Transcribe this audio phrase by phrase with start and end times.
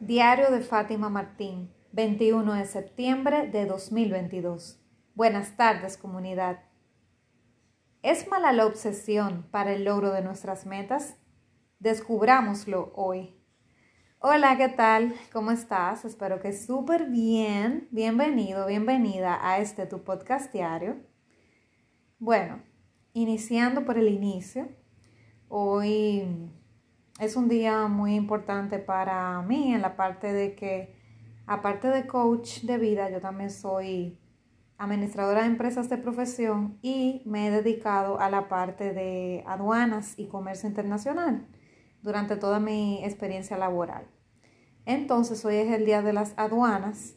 [0.00, 4.80] Diario de Fátima Martín, 21 de septiembre de 2022.
[5.16, 6.60] Buenas tardes, comunidad.
[8.02, 11.16] ¿Es mala la obsesión para el logro de nuestras metas?
[11.80, 13.42] Descubrámoslo hoy.
[14.20, 15.16] Hola, ¿qué tal?
[15.32, 16.04] ¿Cómo estás?
[16.04, 17.88] Espero que súper bien.
[17.90, 20.96] Bienvenido, bienvenida a este tu podcast diario.
[22.20, 22.62] Bueno,
[23.14, 24.68] iniciando por el inicio,
[25.48, 26.52] hoy
[27.18, 30.94] es un día muy importante para mí en la parte de que,
[31.46, 34.18] aparte de coach de vida, yo también soy
[34.78, 40.26] administradora de empresas de profesión y me he dedicado a la parte de aduanas y
[40.26, 41.44] comercio internacional
[42.02, 44.06] durante toda mi experiencia laboral.
[44.86, 47.16] Entonces, hoy es el día de las aduanas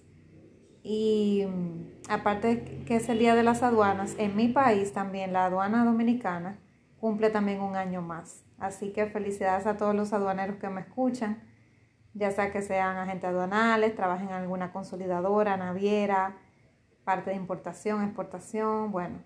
[0.81, 5.45] y mm, aparte que es el día de las aduanas, en mi país también la
[5.45, 6.59] aduana dominicana
[7.01, 8.45] cumple también un año más.
[8.59, 11.41] Así que felicidades a todos los aduaneros que me escuchan,
[12.13, 16.37] ya sea que sean agentes aduanales, trabajen en alguna consolidadora, naviera,
[17.03, 19.23] parte de importación, exportación, bueno,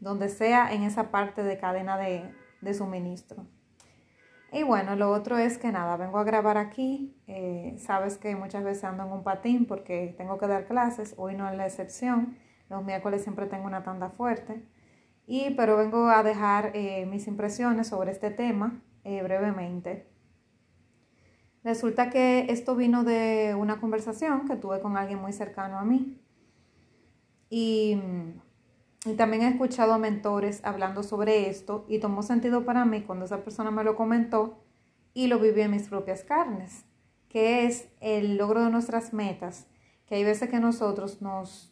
[0.00, 3.46] donde sea en esa parte de cadena de, suministro.
[4.52, 7.16] Y bueno, lo otro es que nada, vengo a grabar aquí.
[7.26, 11.36] Eh, sabes que muchas veces ando en un patín porque tengo que dar clases, hoy
[11.36, 12.36] no es la excepción.
[12.68, 14.62] Los miércoles siempre tengo una tanda fuerte.
[15.32, 20.08] Y, pero vengo a dejar eh, mis impresiones sobre este tema eh, brevemente.
[21.62, 26.20] Resulta que esto vino de una conversación que tuve con alguien muy cercano a mí.
[27.48, 27.96] Y,
[29.06, 33.26] y, también he escuchado a mentores hablando sobre esto y tomó sentido para mí cuando
[33.26, 34.64] esa persona me lo comentó
[35.14, 36.86] y lo viví en mis propias carnes,
[37.28, 39.68] que es el logro de nuestras metas,
[40.06, 41.69] que hay veces que nosotros nos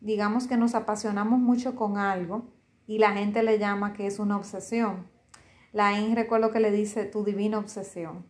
[0.00, 2.44] digamos que nos apasionamos mucho con algo
[2.86, 5.08] y la gente le llama que es una obsesión.
[5.72, 8.26] La IN recuerdo que le dice tu divina obsesión.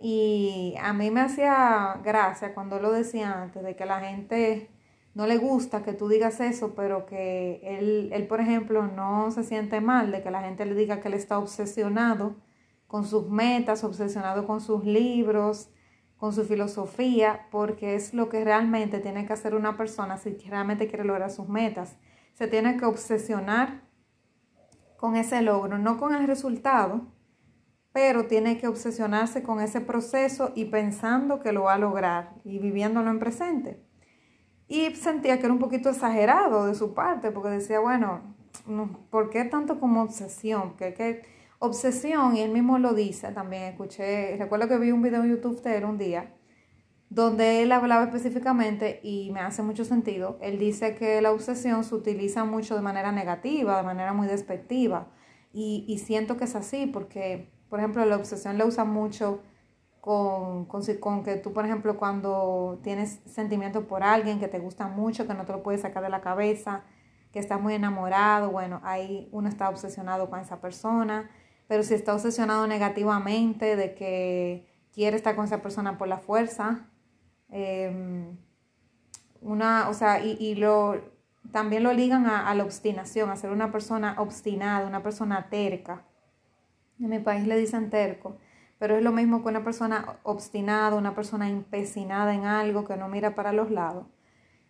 [0.00, 4.70] Y a mí me hacía gracia cuando lo decía antes, de que la gente
[5.14, 9.42] no le gusta que tú digas eso, pero que él, él, por ejemplo, no se
[9.42, 12.36] siente mal de que la gente le diga que él está obsesionado
[12.86, 15.70] con sus metas, obsesionado con sus libros,
[16.18, 20.88] con su filosofía, porque es lo que realmente tiene que hacer una persona si realmente
[20.88, 21.96] quiere lograr sus metas.
[22.34, 23.82] Se tiene que obsesionar
[24.96, 27.06] con ese logro, no con el resultado,
[27.92, 32.58] pero tiene que obsesionarse con ese proceso y pensando que lo va a lograr y
[32.58, 33.82] viviéndolo en presente.
[34.66, 38.34] Y sentía que era un poquito exagerado de su parte, porque decía, bueno,
[39.10, 40.76] ¿por qué tanto como obsesión?
[40.76, 41.22] Que, que
[41.60, 45.60] Obsesión, y él mismo lo dice, también escuché, recuerdo que vi un video en YouTube
[45.62, 46.34] de él un día,
[47.10, 51.94] donde él hablaba específicamente, y me hace mucho sentido, él dice que la obsesión se
[51.96, 55.08] utiliza mucho de manera negativa, de manera muy despectiva,
[55.52, 59.42] y, y siento que es así, porque, por ejemplo, la obsesión la usa mucho
[60.00, 65.26] con, con, que tú, por ejemplo, cuando tienes sentimiento por alguien que te gusta mucho,
[65.26, 66.84] que no te lo puedes sacar de la cabeza,
[67.32, 71.28] que estás muy enamorado, bueno, ahí uno está obsesionado con esa persona
[71.68, 76.88] pero si está obsesionado negativamente de que quiere estar con esa persona por la fuerza,
[77.50, 78.36] em,
[79.40, 80.96] una, o sea, y, lo,
[81.52, 86.04] también lo ligan a, la obstinación, a ser una persona obstinada, una persona terca.
[86.98, 88.38] En mi país le dicen terco,
[88.78, 93.08] pero es lo mismo que una persona obstinada, una persona empecinada en algo que no
[93.08, 94.06] mira para los lados.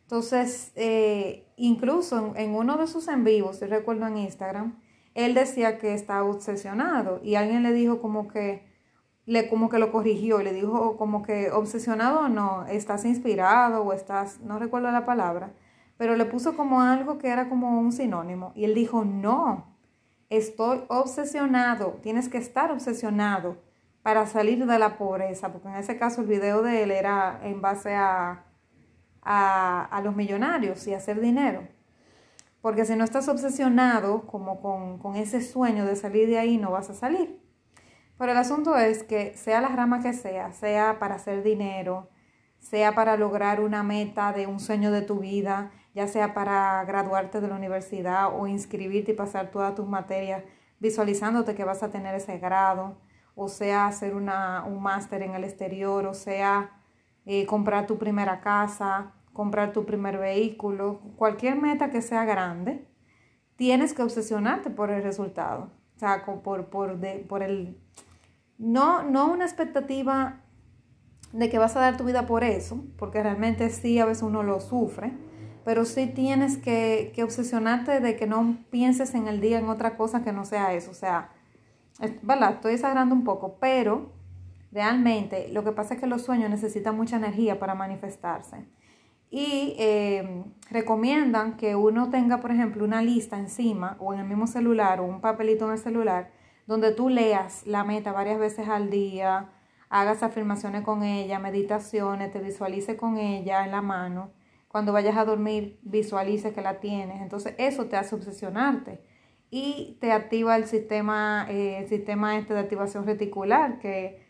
[0.03, 4.78] Entonces, eh, incluso en, en, uno de sus en vivos, yo recuerdo en Instagram,
[5.24, 8.68] él decía que estaba obsesionado y alguien le dijo como que
[9.26, 14.40] le como que lo corrigió le dijo como que obsesionado no, estás inspirado o estás,
[14.40, 15.52] no recuerdo la palabra,
[15.96, 19.76] pero le puso como algo que era como un sinónimo y él dijo, "No,
[20.30, 23.56] estoy obsesionado, tienes que estar obsesionado
[24.02, 27.60] para salir de la pobreza", porque en ese caso el video de él era en
[27.60, 28.44] base a
[29.22, 31.68] a, a los millonarios y hacer dinero.
[32.60, 36.91] Porque si no estás obsesionado como con, ese sueño de salir de ahí, no vas
[36.91, 37.41] a salir.
[38.19, 42.10] Pero el asunto es que sea la rama que sea, sea para hacer dinero,
[42.59, 47.41] sea para lograr una meta de un sueño de tu vida, ya sea para graduarte
[47.41, 50.42] de la universidad o inscribirte y pasar todas tus materias
[50.80, 52.98] visualizándote que vas a tener ese grado,
[53.34, 56.72] o sea hacer una, un máster en el exterior, o sea
[57.24, 62.84] eh, comprar tu primera casa, comprar tu primer vehículo, cualquier meta que sea grande,
[63.54, 65.70] tienes que obsesionarte por el resultado.
[65.94, 67.78] O sea, por, por, de, por el...
[68.58, 70.40] No, no una expectativa
[71.32, 74.42] de que vas a dar tu vida por eso, porque realmente sí, a veces uno
[74.42, 75.12] lo sufre,
[75.64, 79.96] pero sí tienes que, que obsesionarte de que no pienses en el día en otra
[79.96, 80.90] cosa que no sea eso.
[80.90, 81.30] O sea,
[82.22, 82.54] ¿verdad?
[82.54, 84.18] Estoy exagerando un poco, pero
[84.70, 88.66] Realmente, lo que pasa es que los sueños necesitan mucha energía para manifestarse.
[89.30, 94.47] Y eh, recomiendan que uno tenga, por ejemplo, una lista encima o en el mismo
[94.47, 96.30] celular o un papelito en el celular
[96.69, 99.48] donde tú leas la meta varias veces al día,
[99.89, 104.33] hagas afirmaciones con ella, meditaciones, te visualice con ella en la mano.
[104.69, 107.22] Cuando vayas a dormir, visualice que la tienes.
[107.22, 109.01] Entonces, eso te hace obsesionarte
[109.51, 114.28] y te activa el sistema, eh, el sistema este de activación reticular, que,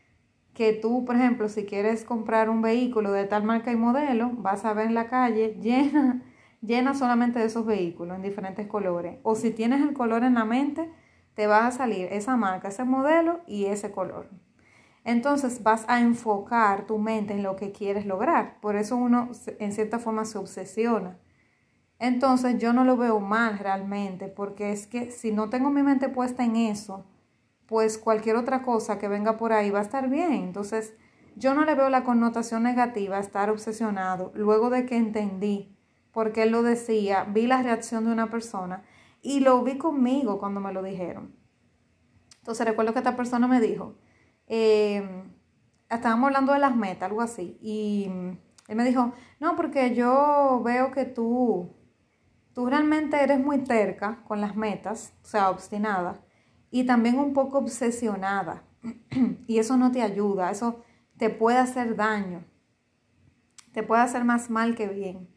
[0.58, 4.64] que tú, por ejemplo, si quieres comprar un vehículo de tal marca y modelo, vas
[4.64, 6.20] a ver en la calle llena,
[6.62, 9.20] llena solamente de esos vehículos en diferentes colores.
[9.22, 10.90] O si tienes el color en la mente,
[11.34, 14.30] te va a salir esa marca, ese modelo y ese color.
[15.04, 18.58] Entonces vas a enfocar tu mente en lo que quieres lograr.
[18.60, 21.18] Por eso uno en cierta forma se obsesiona.
[22.00, 26.08] Entonces yo no lo veo mal realmente, porque es que si no tengo mi mente
[26.08, 27.04] puesta en eso,
[27.68, 30.32] pues cualquier otra cosa que venga por ahí va a estar bien.
[30.32, 30.94] Entonces
[31.36, 34.32] yo no le veo la connotación negativa estar obsesionado.
[34.34, 35.76] Luego de que entendí
[36.10, 38.82] por qué él lo decía, vi la reacción de una persona
[39.20, 41.36] y lo vi conmigo cuando me lo dijeron.
[42.38, 43.96] Entonces recuerdo que esta persona me dijo,
[44.46, 45.26] eh,
[45.90, 48.10] estábamos hablando de las metas, algo así, y
[48.68, 51.74] él me dijo, no, porque yo veo que tú
[52.58, 56.20] tú realmente eres muy terca con las metas, o sea, obstinada,
[56.70, 58.64] y también un poco obsesionada.
[59.46, 60.82] y eso no te ayuda, eso
[61.16, 62.44] te puede hacer daño,
[63.72, 65.28] te puede hacer más mal que bien.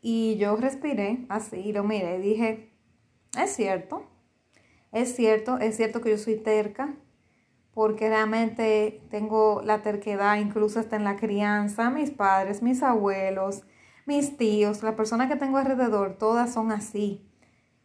[0.00, 2.72] Y yo respiré así lo miré dije,
[3.38, 4.08] es cierto,
[4.92, 6.94] es cierto, es cierto que yo soy terca,
[7.72, 13.64] porque realmente tengo la terquedad, incluso hasta en la crianza, mis padres, mis abuelos,
[14.06, 17.25] mis tíos, la persona que tengo alrededor, todas son así,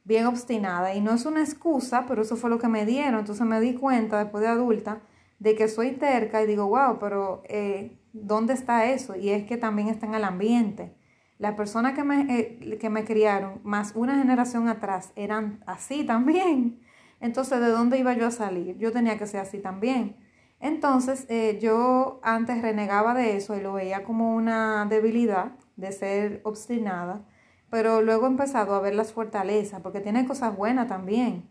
[0.03, 0.95] bien obstinadas.
[0.95, 3.19] Y no es una excusa, pero eso fue lo que me dieron.
[3.19, 5.01] Entonces me di cuenta después de adulta
[5.39, 9.15] de que soy terca y digo, wow, pero eh, ¿dónde está eso?
[9.15, 10.95] Y es que también está en el ambiente.
[11.39, 16.79] Las personas que me, eh, que me criaron, más una generación atrás, eran así también.
[17.19, 18.77] Entonces, ¿de dónde iba yo a salir?
[18.77, 20.15] Yo tenía que ser así también.
[20.59, 26.41] Entonces, eh, yo antes renegaba de eso y lo veía como una debilidad de ser
[26.43, 27.25] obstinada,
[27.71, 31.49] pero luego he empezado a ver las fortalezas, porque tiene cosas buenas también,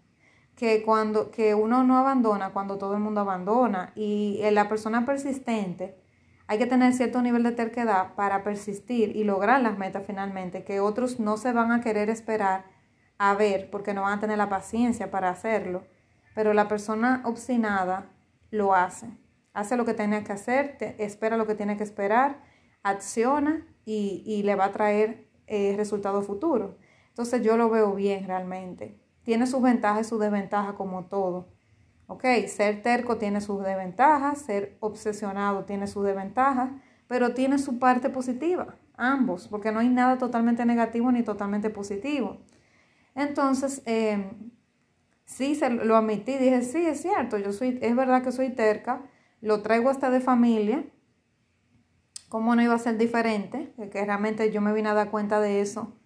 [0.55, 5.97] que cuando que uno no abandona cuando todo el mundo abandona y la persona persistente
[6.47, 10.81] hay que tener cierto nivel de terquedad para persistir y lograr las metas finalmente, que
[10.81, 12.65] otros no se van a querer esperar
[13.19, 15.85] a ver porque no van a tener la paciencia para hacerlo,
[16.35, 18.11] pero la persona obstinada
[18.51, 19.07] lo hace,
[19.55, 22.43] hace lo que tiene que hacer, espera lo que tiene que esperar,
[22.83, 26.77] acciona y, le va a traer eh, resultados futuros.
[27.09, 28.97] Entonces yo lo veo bien realmente.
[29.25, 31.49] Tiene sus ventajas y sus desventajas como todo.
[32.07, 32.25] ¿Ok?
[32.47, 36.71] Ser terco tiene sus desventajas, ser obsesionado tiene sus desventajas,
[37.09, 42.39] pero tiene su parte positiva, ambos, porque no hay nada totalmente negativo ni totalmente positivo.
[43.17, 44.31] Entonces, eh,
[45.25, 49.03] sí, se lo admití, dije, sí, es cierto, yo soy, es verdad que soy terca,
[49.41, 50.85] lo traigo hasta de familia,
[52.31, 55.61] cómo no iba a ser diferente, que realmente yo me vine a dar cuenta de
[55.61, 55.99] eso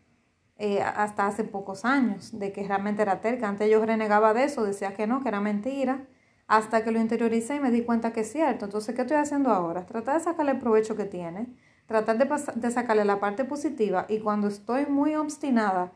[0.57, 3.47] eh, hasta hace pocos años, de que realmente era terca.
[3.47, 6.07] Antes yo renegaba de eso, decía que no, que era mentira,
[6.47, 8.65] hasta que lo interioricé y me di cuenta que es cierto.
[8.65, 9.85] Entonces, ¿qué estoy haciendo ahora?
[9.85, 11.49] Tratar de sacarle el provecho que tiene,
[11.87, 15.93] tratar de, sacarle la parte positiva y cuando estoy muy obstinada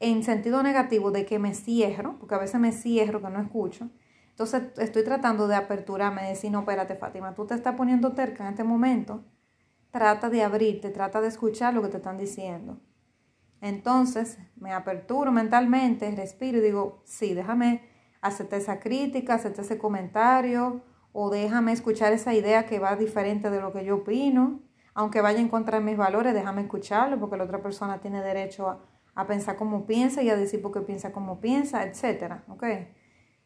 [0.00, 3.90] en sentido negativo de que me cierro, porque a veces me cierro, que no escucho,
[4.30, 8.44] entonces estoy tratando de aperturarme, de decir, no, espérate Fátima, tú te estás poniendo terca
[8.44, 9.24] en este momento,
[9.90, 12.80] trata de abrirte, trata de escuchar lo que te están diciendo.
[13.60, 17.82] Entonces me aperturo mentalmente, respiro y digo, sí, déjame
[18.20, 23.60] hacerte esa crítica, hacerte ese comentario o déjame escuchar esa idea que va diferente de
[23.60, 24.60] lo que yo opino.
[24.94, 28.68] Aunque vaya en contra de mis valores, déjame escucharlo porque la otra persona tiene derecho
[29.14, 32.64] a, pensar como piensa y a decir por qué piensa como piensa, etcétera, ¿ok?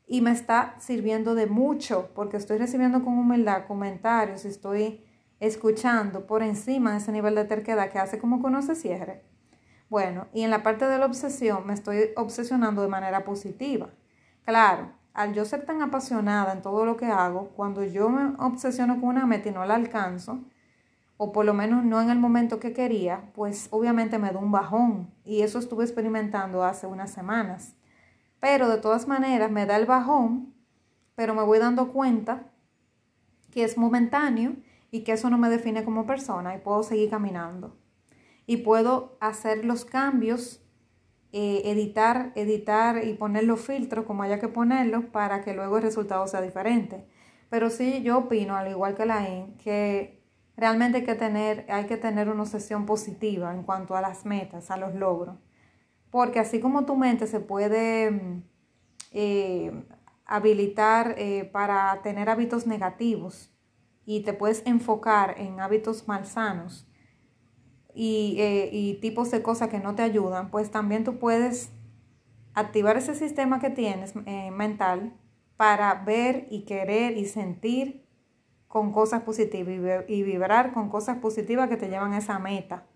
[0.06, 5.02] Y me está sirviendo de mucho porque estoy recibiendo con humildad comentarios, estoy
[5.46, 9.24] escuchando por encima de ese nivel de terquedad que hace como que uno se cierre.
[9.90, 13.88] Bueno, y en la parte de la obsesión me estoy obsesionando de manera positiva.
[14.44, 19.00] Claro, al yo ser tan apasionada en todo lo que hago, cuando yo me obsesiono
[19.00, 20.44] con una meta y no la alcanzo,
[21.16, 24.52] o por lo menos no en el momento que quería, pues obviamente me da un
[24.52, 25.12] bajón.
[25.24, 27.74] Y eso estuve experimentando hace unas semanas.
[28.38, 30.54] Pero de todas maneras me da el bajón,
[31.16, 32.44] pero me voy dando cuenta
[33.50, 34.54] que es momentáneo
[34.92, 37.76] y que eso no me define como persona y puedo seguir caminando.
[38.46, 40.62] Y puedo hacer los cambios,
[41.32, 45.82] eh, editar, editar y poner los filtros como haya que ponerlos para que luego el
[45.82, 47.06] resultado sea diferente.
[47.48, 50.22] Pero sí, yo opino, al igual que la EN, que
[50.58, 54.70] realmente hay que tener, hay que tener una obsesión positiva en cuanto a las metas,
[54.70, 55.38] a los logros.
[56.10, 58.42] Porque así como tu mente se puede mm,
[59.12, 59.84] eh,
[60.26, 63.51] habilitar eh, para tener hábitos negativos
[64.04, 66.86] y te puedes enfocar en hábitos malsanos
[67.94, 71.70] y, eh, y tipos de cosas que no te ayudan, pues también tú puedes
[72.54, 75.14] activar ese sistema que tienes mental
[75.56, 78.04] para ver y querer y sentir
[78.72, 82.86] con cosas positivas y vibrar con cosas positivas que te llevan a esa meta.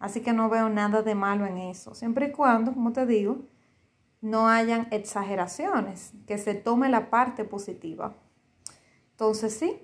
[0.00, 3.42] Así que no veo nada de malo en eso, siempre y cuando, como te digo,
[4.20, 8.16] no hayan exageraciones, que se tome la parte positiva.
[9.12, 9.80] Entonces sí,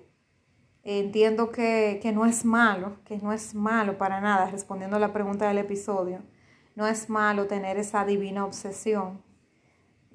[0.87, 5.13] entiendo que, que, no es malo, que no es malo para nada, respondiendo a la
[5.13, 6.21] pregunta del episodio,
[6.75, 9.21] no es malo tener esa divina obsesión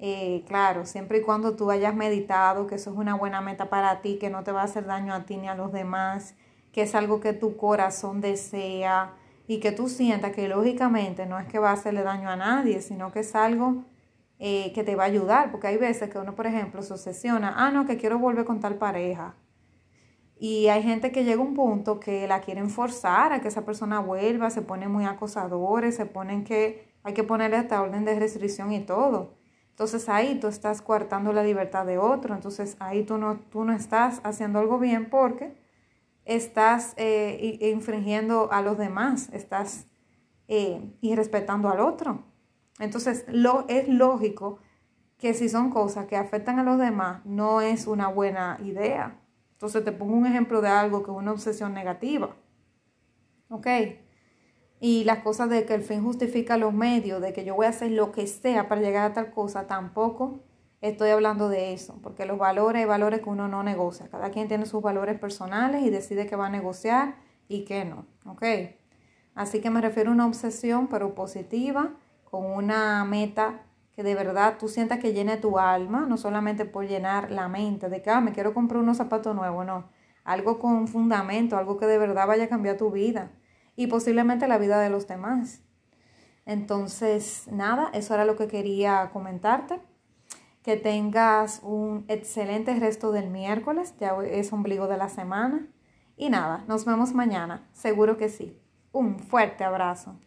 [0.05, 4.01] eh, claro, siempre y cuando tú hayas meditado que eso es una buena meta para
[4.01, 6.35] ti, que no te va a hacer daño a ti ni a los demás,
[6.73, 9.13] que es algo que tu corazón desea
[9.47, 12.81] y que tú sientas que lógicamente no es que va a hacerle daño a nadie,
[12.81, 13.85] sino que es algo
[14.39, 17.53] eh, que te va a ayudar, porque hay veces que uno, por ejemplo, se obsesiona,
[17.55, 19.35] ah, no, que quiero volver con tal pareja.
[20.37, 23.65] Y hay gente que llega a un punto que la quieren forzar a que esa
[23.65, 28.19] persona vuelva, se ponen muy acosadores, se ponen que hay que ponerle esta orden de
[28.19, 29.35] restricción y todo.
[29.69, 33.73] Entonces ahí tú estás coartando la libertad de otro, entonces ahí tú no, tú no
[33.73, 35.55] estás haciendo algo bien porque
[36.25, 39.87] estás eh, infringiendo a los demás, estás
[40.47, 42.23] eh, irrespetando al otro.
[42.79, 44.59] Entonces lo, es lógico
[45.17, 49.19] que si son cosas que afectan a los demás, no es una buena idea.
[49.63, 52.35] Entonces te pongo un ejemplo de algo que es una obsesión negativa.
[53.49, 53.67] ¿Ok?
[54.81, 57.69] y las cosas de que el fin justifica los medios, de que yo voy a
[57.69, 60.41] hacer lo que sea para llegar a tal cosa, tampoco
[60.81, 64.09] estoy hablando de eso, porque los valores hay valores que uno no negocia.
[64.09, 67.15] Cada quien tiene sus valores personales y decide qué va a negociar
[67.47, 68.43] y qué no, ¿ok?
[69.33, 71.93] Así que me refiero a una obsesión, pero positiva,
[72.25, 73.63] con una meta
[73.95, 77.89] que de verdad tú sientas que llene tu alma, no solamente por llenar la mente,
[77.89, 79.89] de que, ah, me quiero comprar unos zapatos nuevos, no.
[80.23, 83.31] Algo con fundamento, algo que de verdad vaya a cambiar tu vida
[83.75, 85.61] y posiblemente la vida de los demás.
[86.45, 89.81] Entonces, nada, eso era lo que quería comentarte.
[90.61, 95.67] Que tengas un excelente resto del miércoles, ya es ombligo de la semana.
[96.15, 98.57] Y nada, nos vemos mañana, seguro que sí.
[98.91, 100.19] Un fuerte abrazo.